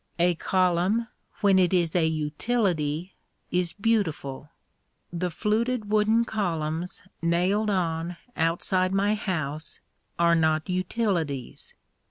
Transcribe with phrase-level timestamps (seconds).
[0.17, 1.09] A column,
[1.41, 3.13] when it is a utility,
[3.51, 4.49] is beautiful.
[5.13, 9.79] The fluted wooden columns nailed on outside my house
[10.17, 11.75] are not utilities.